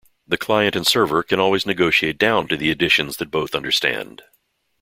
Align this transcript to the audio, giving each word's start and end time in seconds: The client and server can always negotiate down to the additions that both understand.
The 0.27 0.35
client 0.35 0.75
and 0.75 0.87
server 0.87 1.21
can 1.21 1.39
always 1.39 1.63
negotiate 1.67 2.17
down 2.17 2.47
to 2.47 2.57
the 2.57 2.71
additions 2.71 3.17
that 3.17 3.29
both 3.29 3.53
understand. 3.53 4.23